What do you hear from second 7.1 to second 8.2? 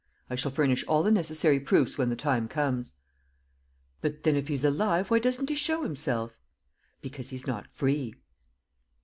he's not free."